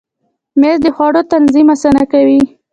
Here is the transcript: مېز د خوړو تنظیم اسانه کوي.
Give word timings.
مېز 0.59 0.77
د 0.83 0.87
خوړو 0.95 1.21
تنظیم 1.31 1.67
اسانه 1.73 2.03
کوي. 2.11 2.41